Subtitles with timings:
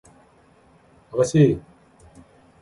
[1.13, 1.43] 아가씨!